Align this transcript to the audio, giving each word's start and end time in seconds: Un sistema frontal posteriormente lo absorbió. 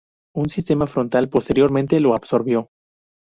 Un 0.35 0.49
sistema 0.49 0.87
frontal 0.87 1.29
posteriormente 1.29 1.99
lo 1.99 2.15
absorbió. 2.15 2.69